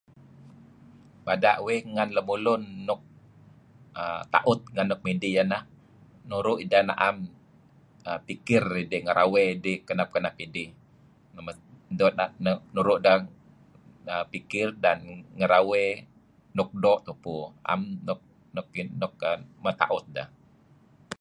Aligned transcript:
Bada' 1.25 1.55
uih 1.65 1.81
ngan 1.95 2.09
lemulun 2.17 2.63
luk 2.87 3.01
err 4.01 4.21
ta'ut 4.33 4.59
ngan 4.73 4.87
luk 4.91 5.01
midih 5.05 5.31
yah 5.37 5.47
neh 5.51 5.63
nuru' 6.29 6.61
idah 6.65 6.83
am 7.07 7.17
pikir 8.27 8.63
idih 8.83 9.01
ngerawey 9.05 9.45
idih 9.55 9.77
kenep-kenep 9.87 10.35
idih. 10.45 10.69
nuru' 12.75 13.01
deh 13.05 13.19
pikir 14.33 14.67
dan 14.85 14.97
ngerawey' 15.39 15.99
nuk 16.57 16.69
doo' 16.83 17.01
tupu, 17.05 17.35
na'am 17.63 17.81
nuk 18.07 18.19
nuk 18.55 19.15
meta'ut 19.63 20.05
deh. 20.15 20.27